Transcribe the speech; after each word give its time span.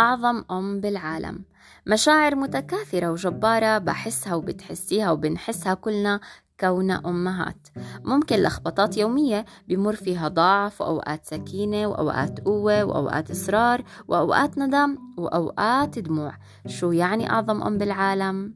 أعظم 0.00 0.44
أم 0.50 0.80
بالعالم. 0.80 1.44
مشاعر 1.86 2.34
متكاثرة 2.34 3.10
وجبارة 3.10 3.78
بحسها 3.78 4.34
وبتحسيها 4.34 5.10
وبنحسها 5.10 5.74
كلنا 5.74 6.20
كون 6.60 6.90
أمهات. 6.90 7.68
ممكن 8.04 8.36
لخبطات 8.36 8.96
يومية 8.96 9.44
بمر 9.68 9.94
فيها 9.94 10.28
ضعف 10.28 10.80
وأوقات 10.80 11.26
سكينة 11.26 11.86
وأوقات 11.86 12.40
قوة 12.40 12.84
وأوقات 12.84 13.30
إصرار 13.30 13.82
وأوقات 14.08 14.58
ندم 14.58 14.98
وأوقات 15.18 15.98
دموع. 15.98 16.32
شو 16.66 16.92
يعني 16.92 17.30
أعظم 17.30 17.62
أم 17.62 17.78
بالعالم؟ 17.78 18.54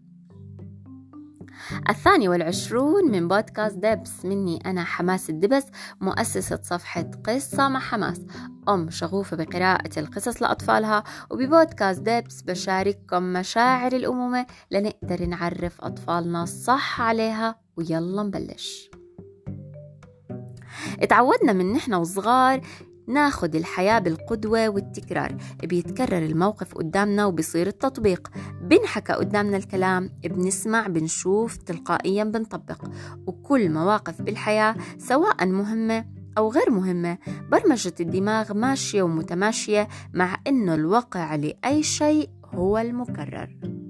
الثاني 1.89 2.29
والعشرون 2.29 3.11
من 3.11 3.29
بودكاست 3.29 3.77
دبس. 3.77 4.25
مني 4.25 4.59
أنا 4.67 4.85
حماس 4.85 5.31
الدبس 5.31 5.67
مؤسسة 6.01 6.61
صفحة 6.63 7.11
قصة 7.27 7.69
مع 7.69 7.81
حماس. 7.81 8.21
أم 8.69 8.91
شغوفة 8.91 9.37
بقراءة 9.37 10.01
القصص 10.01 10.43
لأطفالها 10.43 11.05
وببودكاست 11.31 12.01
دبس 12.01 12.43
بشارككم 12.43 13.23
مشاعر 13.23 13.93
الأمومة 13.93 14.47
لنقدر 14.71 15.27
نعرف 15.27 15.81
أطفالنا 15.81 16.45
صح 16.45 17.01
عليها 17.01 17.57
ويلا 17.77 18.23
نبلش. 18.23 18.91
اتعودنا 21.01 21.53
من 21.53 21.73
نحن 21.73 21.95
وصغار 21.95 22.61
ناخد 23.09 23.55
الحياة 23.55 23.99
بالقدوة 23.99 24.69
والتكرار. 24.69 25.37
بيتكرر 25.65 26.19
الموقف 26.19 26.75
قدامنا 26.75 27.27
وبصير 27.27 27.67
التطبيق. 27.67 28.31
بنحكى 28.63 29.13
قدامنا 29.13 29.57
الكلام 29.57 30.11
بنسمع 30.25 30.87
بنشوف 30.87 31.57
تلقائيا 31.57 32.25
بنطبق. 32.25 32.85
وكل 33.27 33.71
مواقف 33.71 34.23
بالحياة 34.23 34.77
سواء 34.99 35.47
مهمة 35.47 36.05
أو 36.39 36.51
غير 36.51 36.71
مهمة 36.71 37.19
برمجة 37.51 37.95
الدماغ 38.01 38.55
ماشية 38.55 39.03
ومتماشية 39.03 39.89
مع 40.15 40.37
إنه 40.47 40.75
الواقع 40.75 41.35
لأي 41.35 41.83
شيء 41.83 42.31
هو 42.55 42.79
المكرر. 42.79 43.84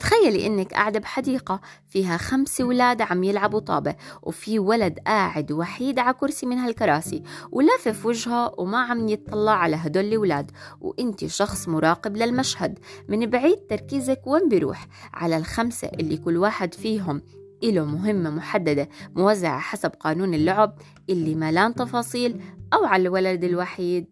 تخيلي 0.00 0.46
إنك 0.46 0.72
قاعدة 0.74 0.98
بحديقة 1.00 1.60
فيها 1.86 2.16
خمس 2.16 2.60
ولاد 2.60 3.02
عم 3.02 3.24
يلعبوا 3.24 3.60
طابة 3.60 3.94
وفي 4.22 4.58
ولد 4.58 4.98
قاعد 5.06 5.52
وحيد 5.52 5.98
على 5.98 6.14
كرسي 6.14 6.46
من 6.46 6.58
هالكراسي 6.58 7.22
ولافف 7.52 8.06
وجهه 8.06 8.54
وما 8.58 8.78
عم 8.78 9.08
يطلع 9.08 9.52
على 9.52 9.76
هدول 9.76 10.04
الولاد. 10.04 10.50
وانت 10.80 11.26
شخص 11.26 11.68
مراقب 11.68 12.16
للمشهد 12.16 12.78
من 13.08 13.26
بعيد 13.26 13.58
تركيزك 13.70 14.20
وين 14.26 14.48
بيروح؟ 14.48 14.86
على 15.14 15.36
الخمسة 15.36 15.88
اللي 15.88 16.16
كل 16.16 16.36
واحد 16.36 16.74
فيهم 16.74 17.22
إله 17.64 17.84
مهمة 17.84 18.30
محددة 18.30 18.88
موزعة 19.16 19.58
حسب 19.58 19.90
قانون 19.90 20.34
اللعب 20.34 20.78
اللي 21.10 21.34
ملان 21.34 21.74
تفاصيل 21.74 22.40
أو 22.72 22.84
على 22.84 23.02
الولد 23.02 23.44
الوحيد. 23.44 24.06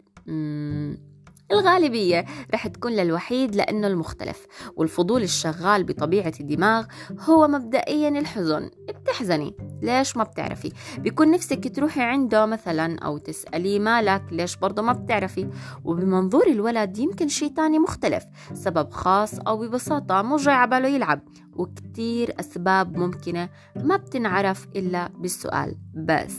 الغالبية 1.53 2.25
رح 2.55 2.67
تكون 2.67 2.93
للوحيد 2.93 3.55
لأنه 3.57 3.87
المختلف 3.87 4.47
والفضول 4.77 5.23
الشغال 5.23 5.85
بطبيعة 5.85 6.33
الدماغ 6.41 6.87
هو 7.21 7.49
مبدئيا 7.49 8.09
الحزن. 8.09 8.71
بتحزني 8.89 9.57
ليش 9.83 10.17
ما 10.17 10.25
بتعرفي؟ 10.25 10.73
بيكون 10.99 11.31
نفسك 11.31 11.77
تروحي 11.77 12.01
عنده 12.03 12.47
مثلا 12.47 12.99
أو 12.99 13.19
تسأليه 13.19 13.79
مالك 13.79 14.23
ليش 14.33 14.57
برضه 14.57 14.83
ما 14.83 14.93
بتعرفي؟ 14.93 15.49
وبمنظور 15.85 16.47
الولد 16.47 16.99
يمكن 16.99 17.29
شيء 17.29 17.55
تاني 17.55 17.79
مختلف 17.79 18.25
سبب 18.53 18.91
خاص 18.91 19.39
أو 19.39 19.59
ببساطة 19.59 20.23
مو 20.23 20.37
جاي 20.37 20.55
عباله 20.55 20.89
يلعب. 20.89 21.21
وكتير 21.57 22.35
أسباب 22.41 22.97
ممكنة 22.99 23.49
ما 23.77 23.97
بتنعرف 23.97 24.67
إلا 24.77 25.09
بالسؤال. 25.09 25.77
بس 25.95 26.37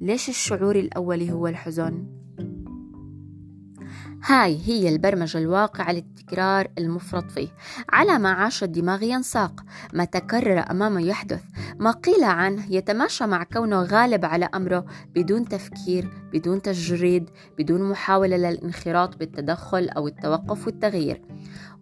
ليش 0.00 0.28
الشعور 0.28 0.76
الأولي 0.76 1.32
هو 1.32 1.46
الحزن؟ 1.46 2.23
هاي 4.26 4.60
هي 4.64 4.88
البرمجة 4.88 5.38
الواقعة 5.38 5.92
للتكرار 5.92 6.68
المفرط 6.78 7.30
فيه. 7.30 7.48
على 7.88 8.18
ما 8.18 8.32
عاش 8.32 8.62
الدماغ 8.62 9.02
ينساق. 9.02 9.60
ما 9.92 10.04
تكرر 10.04 10.64
أمامه 10.70 11.00
يحدث. 11.00 11.42
ما 11.78 11.90
قيل 11.90 12.24
عنه 12.24 12.72
يتماشى 12.72 13.26
مع 13.26 13.44
كونه 13.44 13.82
غالب 13.82 14.24
على 14.24 14.48
أمره 14.54 14.84
بدون 15.14 15.48
تفكير 15.48 16.10
بدون 16.32 16.62
تجريد 16.62 17.30
بدون 17.58 17.90
محاولة 17.90 18.36
للانخراط 18.36 19.16
بالتدخل 19.16 19.88
أو 19.88 20.08
التوقف 20.08 20.66
والتغيير. 20.66 21.22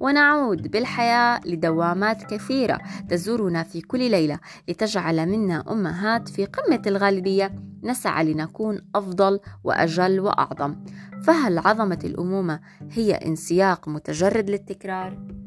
ونعود 0.03 0.71
بالحياة 0.71 1.41
لدوامات 1.47 2.35
كثيرة 2.35 2.79
تزورنا 3.09 3.63
في 3.63 3.81
كل 3.81 4.11
ليلة 4.11 4.39
لتجعل 4.69 5.27
منا 5.27 5.65
أمهات 5.73 6.29
في 6.29 6.45
قمة 6.45 6.83
الغالبية 6.87 7.55
نسعى 7.83 8.33
لنكون 8.33 8.81
أفضل 8.95 9.41
وأجل 9.65 10.21
وأعظم 10.21 10.77
فهل 11.23 11.59
عظمة 11.59 11.99
الأمومة 12.05 12.61
هي 12.91 13.13
انسياق 13.15 13.89
متجرد 13.89 14.51
للتكرار؟ 14.51 15.42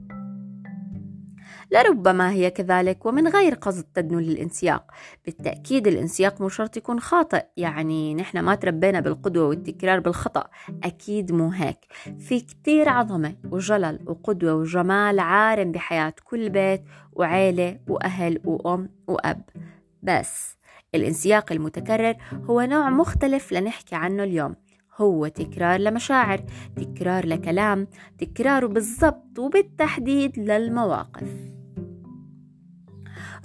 لربما 1.71 2.31
هي 2.31 2.51
كذلك 2.51 3.05
ومن 3.05 3.27
غير 3.27 3.53
قصد 3.53 3.83
تدنو 3.83 4.19
للانسياق. 4.19 4.91
بالتأكيد 5.25 5.87
الانسياق 5.87 6.41
مو 6.41 6.49
شرط 6.49 6.77
يكون 6.77 6.99
خاطئ 6.99 7.45
يعني 7.57 8.15
نحن 8.15 8.39
ما 8.39 8.55
تربينا 8.55 8.99
بالقدوة 8.99 9.47
والتكرار 9.47 9.99
بالخطأ. 9.99 10.47
أكيد 10.83 11.31
مو 11.31 11.49
هيك. 11.49 11.77
في 12.19 12.39
كتير 12.39 12.89
عظمة 12.89 13.35
وجلل 13.51 13.99
وقدوة 14.05 14.53
وجمال 14.53 15.19
عارم 15.19 15.71
بحياة 15.71 16.13
كل 16.23 16.49
بيت 16.49 16.83
وعيلة 17.13 17.79
وأهل 17.87 18.41
وأم 18.45 18.89
وأب. 19.07 19.41
بس 20.03 20.57
الانسياق 20.95 21.51
المتكرر 21.51 22.15
هو 22.49 22.61
نوع 22.61 22.89
مختلف 22.89 23.53
لنحكي 23.53 23.95
عنه 23.95 24.23
اليوم. 24.23 24.55
هو 24.97 25.27
تكرار 25.27 25.79
لمشاعر 25.79 26.41
تكرار 26.75 27.25
لكلام 27.25 27.87
تكراره 28.17 28.67
بالضبط 28.67 29.39
وبالتحديد 29.39 30.39
للمواقف. 30.39 31.54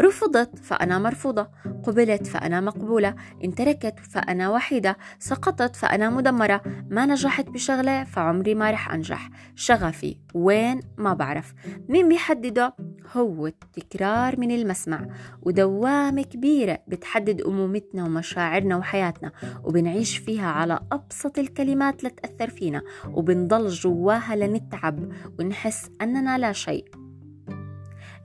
رفضت 0.00 0.59
فأنا 0.59 0.99
مرفوضة. 0.99 1.49
قبلت 1.84 2.27
فأنا 2.27 2.61
مقبولة. 2.61 3.15
انتركت 3.44 3.94
فأنا 4.00 4.50
وحيدة. 4.50 4.97
سقطت 5.19 5.77
فأنا 5.77 6.11
مدمرة. 6.11 6.62
ما 6.91 7.06
نجحت 7.06 7.49
بشغلة 7.49 8.05
فعمري 8.05 8.55
ما 8.55 8.71
رح 8.71 8.93
أنجح. 8.94 9.31
شغفي 9.55 10.16
وين؟ 10.34 10.81
ما 10.99 11.15
بعرف. 11.15 11.55
مين 11.88 12.09
بيحدده؟ 12.09 12.75
هو 13.16 13.47
التكرار 13.47 14.41
من 14.41 14.50
المسمع. 14.50 15.06
ودوامة 15.43 16.22
كبيرة 16.22 16.78
بتحدد 16.88 17.41
أمومتنا 17.41 18.05
ومشاعرنا 18.05 18.77
وحياتنا. 18.77 19.32
وبنعيش 19.65 20.19
فيها 20.19 20.47
على 20.47 20.81
أبسط 20.93 21.38
الكلمات 21.38 22.05
لتأثر 22.05 22.50
فينا. 22.50 22.82
وبنضل 23.06 23.69
جواها 23.69 24.37
لنتعب. 24.37 25.12
ونحس 25.38 25.91
أننا 26.03 26.38
لا 26.38 26.53
شيء. 26.53 27.00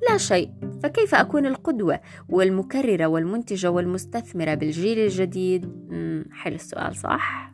لا 0.09 0.17
شيء 0.17 0.51
فكيف 0.83 1.15
أكون 1.15 1.45
القدوة 1.45 1.99
والمكررة 2.29 3.05
والمنتجة 3.05 3.71
والمستثمرة 3.71 4.53
بالجيل 4.53 4.99
الجديد؟ 4.99 5.65
حلو 6.31 6.55
السؤال 6.55 6.95
صح؟ 6.95 7.53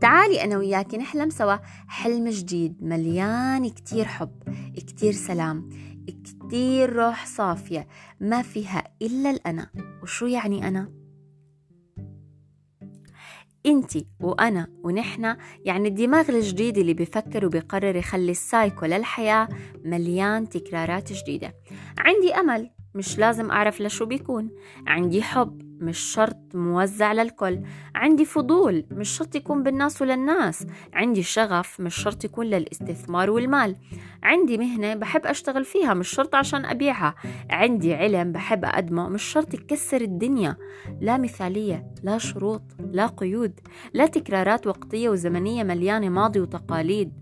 تعالي 0.00 0.44
أنا 0.44 0.58
وياك 0.58 0.94
نحلم 0.94 1.30
سوا 1.30 1.56
حلم 1.88 2.28
جديد 2.28 2.82
مليان 2.82 3.68
كتير 3.68 4.04
حب 4.04 4.30
كتير 4.76 5.12
سلام 5.12 5.68
كتير 6.06 6.92
روح 6.92 7.26
صافية 7.26 7.86
ما 8.20 8.42
فيها 8.42 8.84
إلا 9.02 9.30
الأنا 9.30 9.70
وشو 10.02 10.26
يعني 10.26 10.68
أنا؟ 10.68 11.05
انت 13.66 13.92
وانا 14.20 14.66
ونحنا 14.84 15.38
يعني 15.64 15.88
الدماغ 15.88 16.28
الجديد 16.28 16.78
اللي 16.78 16.94
بفكر 16.94 17.46
وبيقرر 17.46 17.96
يخلي 17.96 18.30
السايكو 18.30 18.86
للحياة 18.86 19.48
مليان 19.84 20.48
تكرارات 20.48 21.12
جديدة. 21.12 21.54
عندي 21.98 22.34
أمل 22.34 22.70
مش 22.94 23.18
لازم 23.18 23.50
أعرف 23.50 23.80
لشو 23.80 24.06
بيكون. 24.06 24.50
عندي 24.86 25.22
حب 25.22 25.65
مش 25.80 25.98
شرط 25.98 26.36
موزع 26.54 27.12
للكل. 27.12 27.60
عندي 27.94 28.24
فضول 28.24 28.86
مش 28.90 29.08
شرط 29.08 29.34
يكون 29.34 29.62
بالناس 29.62 30.02
وللناس 30.02 30.66
عندي 30.92 31.22
شغف 31.22 31.80
مش 31.80 31.94
شرط 31.94 32.24
يكون 32.24 32.46
للاستثمار 32.46 33.30
والمال. 33.30 33.76
عندي 34.22 34.58
مهنة 34.58 34.94
بحب 34.94 35.26
أشتغل 35.26 35.64
فيها 35.64 35.94
مش 35.94 36.08
شرط 36.08 36.34
عشان 36.34 36.64
أبيعها. 36.64 37.14
عندي 37.50 37.94
علم 37.94 38.32
بحب 38.32 38.64
أقدمه 38.64 39.08
مش 39.08 39.22
شرط 39.22 39.54
يكسر 39.54 40.00
الدنيا. 40.00 40.56
لا 41.00 41.18
مثالية 41.18 41.94
لا 42.02 42.18
شروط 42.18 42.62
لا 42.92 43.06
قيود 43.06 43.60
لا 43.94 44.06
تكرارات 44.06 44.66
وقتية 44.66 45.08
وزمنية 45.08 45.62
مليانة 45.62 46.08
ماضي 46.08 46.40
وتقاليد. 46.40 47.12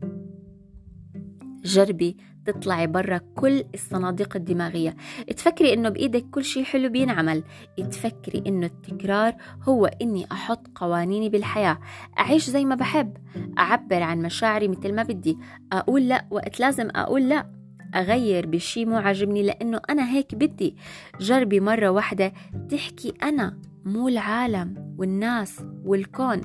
جربي 1.65 2.17
تطلعي 2.47 2.87
برا 2.87 3.21
كل 3.37 3.65
الصناديق 3.75 4.37
الدماغية. 4.37 4.97
تفكري 5.37 5.73
إنه 5.73 5.89
بإيدك 5.89 6.25
كل 6.31 6.45
شيء 6.45 6.65
حلو 6.65 6.89
بينعمل. 6.89 7.43
تفكري 7.77 8.43
إنه 8.47 8.67
التكرار 8.67 9.35
هو 9.63 9.87
إني 9.87 10.27
أحط 10.33 10.69
قوانيني 10.75 11.29
بالحياة. 11.29 11.79
أعيش 12.19 12.51
زي 12.51 12.65
ما 12.65 12.75
بحب. 12.75 13.17
أعبر 13.59 14.03
عن 14.03 14.19
مشاعري 14.23 14.69
مثل 14.69 14.95
ما 14.95 15.03
بدي. 15.03 15.39
أقول 15.73 16.09
لا 16.09 16.27
وقت 16.31 16.61
لازم 16.61 16.89
أقول 16.95 17.29
لا. 17.29 17.54
أغير 17.95 18.47
بشي 18.47 18.85
مو 18.85 18.97
عاجبني 18.97 19.43
لأنه 19.43 19.81
أنا 19.91 20.11
هيك 20.11 20.35
بدي 20.35 20.77
جربي 21.21 21.61
مرة 21.61 21.89
واحدة 21.89 22.33
تحكي 22.71 23.13
أنا 23.23 23.59
مو 23.85 24.09
العالم 24.09 24.95
والناس 24.99 25.65
والكون. 25.85 26.41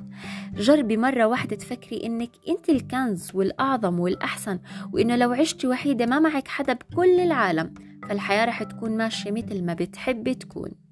جربي 0.55 0.97
مرة 0.97 1.25
واحدة 1.25 1.55
تفكري 1.55 2.05
إنك 2.05 2.31
أنت 2.49 2.69
الكنز 2.69 3.31
والأعظم 3.33 3.99
والأحسن 3.99 4.59
وإنه 4.93 5.15
لو 5.15 5.31
عشتي 5.31 5.67
وحيدة 5.67 6.05
ما 6.05 6.19
معك 6.19 6.47
حدا 6.47 6.73
بكل 6.73 7.19
العالم 7.19 7.73
فالحياة 8.09 8.45
رح 8.45 8.63
تكون 8.63 8.97
ماشية 8.97 9.31
مثل 9.31 9.63
ما 9.63 9.73
بتحبي 9.73 10.35
تكون. 10.35 10.88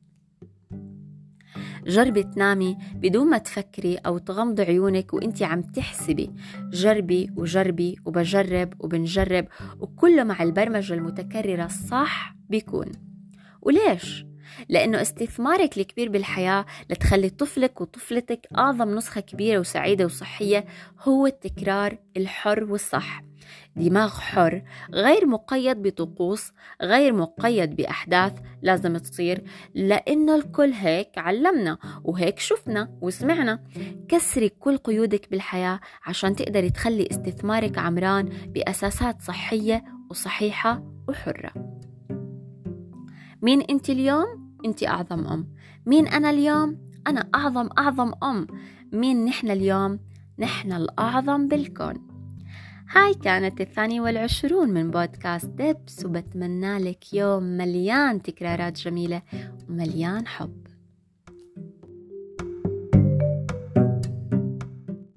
جربي 1.88 2.24
تنامي 2.24 2.78
بدون 2.94 3.30
ما 3.30 3.38
تفكري 3.38 3.96
أو 3.96 4.18
تغمضي 4.18 4.64
عيونك 4.64 5.14
وانت 5.14 5.44
عم 5.44 5.62
تحسبي. 5.62 6.32
جربي 6.72 7.32
وجربي 7.36 7.96
وبجرب 8.06 8.74
وبنجرب 8.80 9.48
وكله 9.80 10.24
مع 10.24 10.44
البرمجة 10.44 10.94
المتكررة 10.94 11.66
الصح 11.66 12.36
بيكون. 12.50 12.92
وليش؟ 13.62 14.26
لأنه 14.70 15.02
استثمارك 15.02 15.78
الكبير 15.78 16.10
بالحياة 16.10 16.66
لتخلي 16.90 17.30
طفلك 17.30 17.82
وطفلتك 17.82 18.48
أعظم 18.58 18.96
نسخة 18.96 19.22
كبيرة 19.22 19.60
وسعيدة 19.60 20.06
وصحية 20.06 20.66
هو 21.02 21.28
التكرار 21.28 21.98
الحر 22.18 22.64
والصح. 22.64 23.27
دماغ 23.76 24.10
حر 24.10 24.64
غير 24.94 25.26
مقيد 25.26 25.82
بطقوس 25.82 26.52
غير 26.82 27.14
مقيد 27.14 27.76
بأحداث 27.76 28.34
لازم 28.62 28.98
تصير 28.98 29.44
لأنه 29.74 30.36
الكل 30.36 30.72
هيك 30.72 31.18
علمنا 31.18 31.78
وهيك 32.04 32.40
شفنا 32.40 32.98
وسمعنا 33.02 33.64
كسري 34.10 34.50
كل 34.50 34.78
قيودك 34.78 35.32
بالحياة 35.32 35.80
عشان 36.06 36.36
تقدري 36.36 36.70
تخلي 36.70 37.08
استثمارك 37.12 37.78
عمران 37.78 38.26
بأساسات 38.26 39.22
صحية 39.22 39.84
وصحيحة 40.10 40.84
وحرة 41.08 41.52
مين 43.42 43.62
أنت 43.62 43.90
اليوم؟ 43.90 44.58
أنت 44.66 44.84
أعظم 44.84 45.28
أم 45.28 45.48
مين 45.86 46.08
أنا 46.08 46.30
اليوم؟ 46.30 46.78
أنا 47.08 47.30
أعظم 47.36 47.70
أعظم 47.78 48.12
أم 48.24 48.48
مين 48.94 49.26
نحن 49.26 49.52
اليوم؟ 49.52 50.00
نحن 50.40 50.72
الأعظم 50.72 51.48
بالكون 51.48 52.07
هاي 52.90 53.14
كانت 53.14 53.62
الثانية 53.62 54.02
والعشرون 54.02 54.70
من 54.70 54.92
بودكاست 54.92 55.46
دبس 55.46 56.06
وبتمنى 56.06 56.78
لك 56.78 57.14
يوم 57.14 57.44
مليان 57.44 58.22
تكرارات 58.22 58.80
جميلة 58.80 59.22
ومليان 59.70 60.28
حب. 60.28 60.67